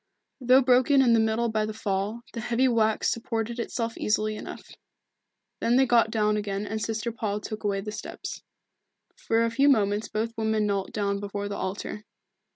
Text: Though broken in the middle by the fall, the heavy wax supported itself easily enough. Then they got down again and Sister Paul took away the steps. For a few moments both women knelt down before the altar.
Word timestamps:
Though 0.39 0.63
broken 0.63 1.03
in 1.03 1.13
the 1.13 1.19
middle 1.19 1.47
by 1.49 1.67
the 1.67 1.75
fall, 1.75 2.21
the 2.33 2.39
heavy 2.41 2.67
wax 2.67 3.11
supported 3.11 3.59
itself 3.59 3.95
easily 3.95 4.35
enough. 4.35 4.67
Then 5.59 5.75
they 5.75 5.85
got 5.85 6.09
down 6.09 6.37
again 6.37 6.65
and 6.65 6.81
Sister 6.81 7.11
Paul 7.11 7.39
took 7.39 7.63
away 7.63 7.81
the 7.81 7.91
steps. 7.91 8.41
For 9.15 9.45
a 9.45 9.51
few 9.51 9.69
moments 9.69 10.07
both 10.07 10.33
women 10.35 10.65
knelt 10.65 10.91
down 10.91 11.19
before 11.19 11.47
the 11.47 11.55
altar. 11.57 12.03